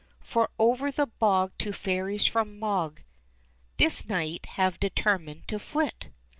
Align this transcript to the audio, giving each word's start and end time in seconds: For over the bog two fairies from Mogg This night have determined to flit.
For 0.23 0.49
over 0.57 0.91
the 0.91 1.05
bog 1.05 1.51
two 1.59 1.73
fairies 1.73 2.25
from 2.25 2.57
Mogg 2.57 3.01
This 3.77 4.09
night 4.09 4.47
have 4.57 4.79
determined 4.79 5.47
to 5.49 5.59
flit. 5.59 6.09